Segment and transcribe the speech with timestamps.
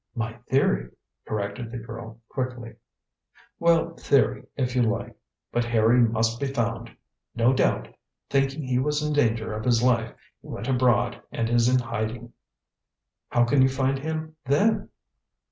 [0.15, 0.89] "My theory,"
[1.27, 2.73] corrected the girl quickly.
[3.59, 5.15] "Well, theory, if you like.
[5.51, 6.89] But Harry must be found.
[7.35, 7.87] No doubt,
[8.27, 12.33] thinking he was in danger of his life, he went abroad and is in hiding."
[13.29, 14.89] "How can you find him, then?"